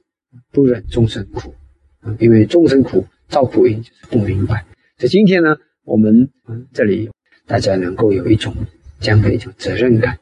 [0.52, 1.54] 不忍众生苦
[2.00, 4.66] 啊，因为众生苦造苦因就是不明白。
[4.98, 6.30] 所以今天呢，我们
[6.74, 7.10] 这里
[7.46, 8.56] 大家能够有一种
[9.00, 10.18] 这样的一种责任感，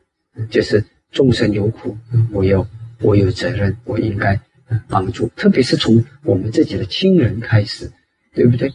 [0.50, 1.98] 就是众生有苦，
[2.32, 2.66] 我有
[3.02, 4.40] 我有责任，我应该
[4.88, 7.92] 帮助，特别是从我们自己的亲人开始，
[8.34, 8.72] 对不对？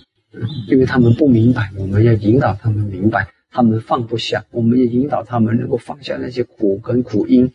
[0.69, 7.53] 因为他们不明白，我们要引导他们明白，他们放不下，我们要引导他们能够放下那些苦跟苦因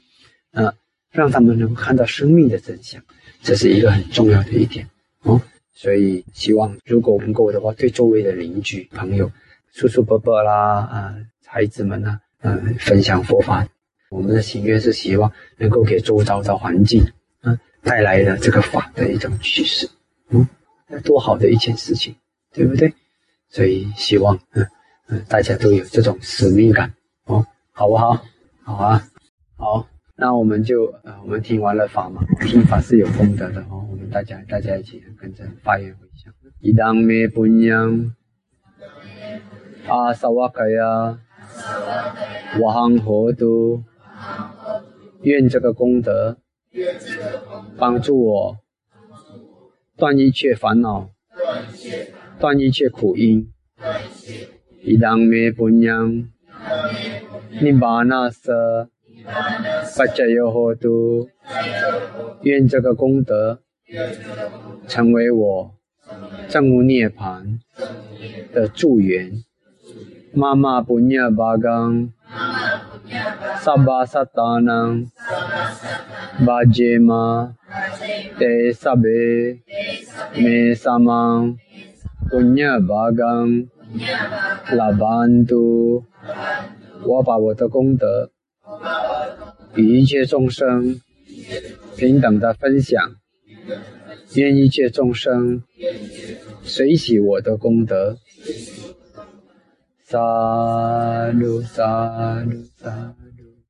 [0.51, 0.73] 啊。
[1.13, 3.03] 让他们能够看到生命的真相，
[3.41, 4.87] 这是一个很重要的一点
[5.23, 5.41] 哦。
[5.81, 9.31] 所以希望如果能够的话，对周围的邻居、朋友、
[9.73, 13.67] 叔叔伯伯啦啊、孩子们呢，嗯，分享佛法。
[14.11, 17.01] 我们的心愿是希望能够给周遭的环境，
[17.41, 19.89] 嗯，带来的这个法的一种趋势，
[20.29, 20.47] 嗯，
[21.03, 22.13] 多好的一件事情，
[22.53, 22.93] 对不对？
[23.49, 24.67] 所以希望，嗯
[25.09, 26.93] 嗯，大家都有这种使命感
[27.25, 28.23] 哦，好不好？
[28.61, 29.07] 好啊，
[29.57, 29.87] 好。
[30.15, 33.80] 那我们就呃，我们听完了法嘛，听法是有功德的哦。
[34.11, 36.33] 大家大家一起跟着发言回向。
[36.59, 38.13] 一当灭不扬，
[39.87, 41.19] 阿萨瓦卡呀，
[42.59, 43.83] 瓦行何度？
[45.21, 46.39] 愿这个功德
[47.77, 48.57] 帮助我
[49.95, 51.11] 断一切烦恼，
[52.39, 53.49] 断一切苦因。
[54.81, 56.27] 一当灭不扬，
[57.61, 58.89] 尼巴那瑟。
[59.95, 61.29] 发家有何度？
[62.41, 63.61] 愿这个功德
[64.87, 65.71] 成为我
[66.49, 67.59] 正悟涅槃
[68.53, 69.31] 的助缘。
[70.33, 72.11] 妈妈不涅巴冈，
[73.59, 75.05] 萨巴萨达囊，
[76.45, 77.53] 巴杰玛，
[78.39, 79.59] 得萨贝，
[80.35, 81.57] 梅萨芒，
[82.29, 83.67] 不涅巴冈，
[84.71, 86.05] 拉班度。
[87.03, 88.31] 我把我的功德。
[89.75, 91.01] 与一切众生
[91.97, 93.15] 平等的分享，
[94.35, 95.63] 愿一切众生
[96.63, 98.17] 随喜我的功德。
[100.03, 103.20] 萨卢萨卢萨。